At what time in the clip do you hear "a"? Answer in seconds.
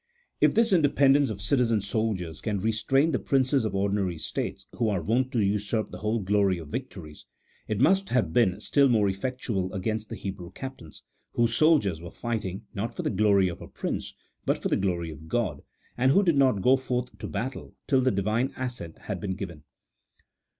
13.61-13.67